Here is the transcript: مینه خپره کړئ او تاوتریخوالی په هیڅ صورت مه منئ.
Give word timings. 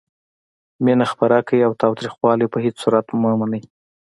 مینه 0.83 1.05
خپره 1.11 1.35
کړئ 1.47 1.59
او 1.67 1.73
تاوتریخوالی 1.81 2.47
په 2.53 2.57
هیڅ 2.65 2.75
صورت 2.83 3.05
مه 3.21 3.31
منئ. 3.39 3.63